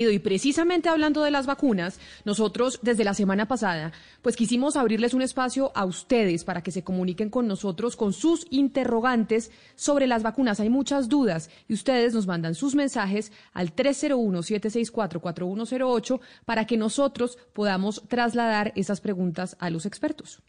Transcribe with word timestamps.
Y 0.00 0.20
precisamente 0.20 0.88
hablando 0.88 1.24
de 1.24 1.32
las 1.32 1.46
vacunas, 1.46 1.98
nosotros 2.24 2.78
desde 2.82 3.02
la 3.02 3.14
semana 3.14 3.48
pasada, 3.48 3.90
pues 4.22 4.36
quisimos 4.36 4.76
abrirles 4.76 5.12
un 5.12 5.22
espacio 5.22 5.72
a 5.74 5.84
ustedes 5.84 6.44
para 6.44 6.62
que 6.62 6.70
se 6.70 6.84
comuniquen 6.84 7.30
con 7.30 7.48
nosotros 7.48 7.96
con 7.96 8.12
sus 8.12 8.46
interrogantes 8.50 9.50
sobre 9.74 10.06
las 10.06 10.22
vacunas. 10.22 10.60
Hay 10.60 10.70
muchas 10.70 11.08
dudas 11.08 11.50
y 11.66 11.74
ustedes 11.74 12.14
nos 12.14 12.28
mandan 12.28 12.54
sus 12.54 12.76
mensajes 12.76 13.32
al 13.52 13.74
301-764-4108 13.74 16.20
para 16.44 16.64
que 16.64 16.76
nosotros 16.76 17.36
podamos 17.52 18.04
trasladar 18.06 18.72
esas 18.76 19.00
preguntas 19.00 19.56
a 19.58 19.68
los 19.68 19.84
expertos. 19.84 20.40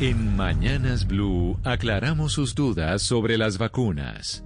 En 0.00 0.34
Mañanas 0.34 1.06
Blue 1.06 1.56
aclaramos 1.62 2.32
sus 2.32 2.56
dudas 2.56 3.00
sobre 3.00 3.38
las 3.38 3.58
vacunas. 3.58 4.42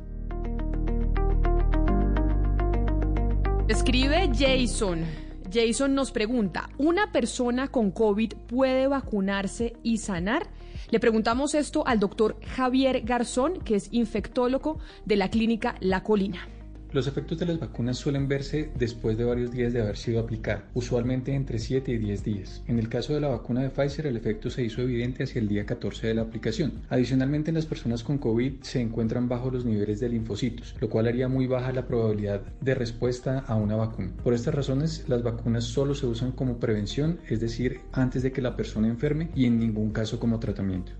Escribe 3.68 4.28
Jason. 4.36 5.04
Jason 5.50 5.94
nos 5.94 6.10
pregunta, 6.10 6.68
¿una 6.78 7.12
persona 7.12 7.68
con 7.68 7.92
COVID 7.92 8.34
puede 8.48 8.88
vacunarse 8.88 9.76
y 9.84 9.98
sanar? 9.98 10.48
Le 10.90 10.98
preguntamos 10.98 11.54
esto 11.54 11.86
al 11.86 12.00
doctor 12.00 12.36
Javier 12.56 13.02
Garzón, 13.02 13.60
que 13.60 13.76
es 13.76 13.88
infectólogo 13.92 14.78
de 15.04 15.16
la 15.16 15.30
clínica 15.30 15.76
La 15.78 16.02
Colina. 16.02 16.48
Los 16.92 17.06
efectos 17.06 17.38
de 17.38 17.46
las 17.46 17.58
vacunas 17.58 17.96
suelen 17.96 18.28
verse 18.28 18.70
después 18.78 19.16
de 19.16 19.24
varios 19.24 19.50
días 19.50 19.72
de 19.72 19.80
haber 19.80 19.96
sido 19.96 20.20
aplicada, 20.20 20.68
usualmente 20.74 21.34
entre 21.34 21.58
7 21.58 21.90
y 21.90 21.96
10 21.96 22.22
días. 22.22 22.62
En 22.66 22.78
el 22.78 22.90
caso 22.90 23.14
de 23.14 23.20
la 23.20 23.28
vacuna 23.28 23.62
de 23.62 23.70
Pfizer, 23.70 24.06
el 24.06 24.18
efecto 24.18 24.50
se 24.50 24.62
hizo 24.62 24.82
evidente 24.82 25.24
hacia 25.24 25.40
el 25.40 25.48
día 25.48 25.64
14 25.64 26.08
de 26.08 26.14
la 26.14 26.22
aplicación. 26.22 26.82
Adicionalmente, 26.90 27.50
en 27.50 27.54
las 27.54 27.64
personas 27.64 28.04
con 28.04 28.18
COVID 28.18 28.60
se 28.60 28.82
encuentran 28.82 29.26
bajo 29.26 29.50
los 29.50 29.64
niveles 29.64 30.00
de 30.00 30.10
linfocitos, 30.10 30.74
lo 30.80 30.90
cual 30.90 31.06
haría 31.06 31.28
muy 31.28 31.46
baja 31.46 31.72
la 31.72 31.86
probabilidad 31.86 32.42
de 32.60 32.74
respuesta 32.74 33.38
a 33.38 33.54
una 33.54 33.76
vacuna. 33.76 34.12
Por 34.22 34.34
estas 34.34 34.54
razones, 34.54 35.08
las 35.08 35.22
vacunas 35.22 35.64
solo 35.64 35.94
se 35.94 36.04
usan 36.04 36.32
como 36.32 36.58
prevención, 36.58 37.20
es 37.26 37.40
decir, 37.40 37.80
antes 37.92 38.22
de 38.22 38.32
que 38.32 38.42
la 38.42 38.54
persona 38.54 38.88
enferme 38.88 39.30
y 39.34 39.46
en 39.46 39.58
ningún 39.58 39.92
caso 39.92 40.20
como 40.20 40.38
tratamiento. 40.38 40.92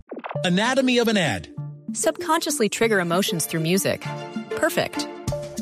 Anatomy 0.44 0.98
of 1.00 1.08
an 1.08 1.18
ad. 1.18 1.42
Subconsciously 1.92 2.70
trigger 2.70 2.98
emotions 2.98 3.46
through 3.46 3.62
music. 3.62 4.06
Perfect. 4.58 5.06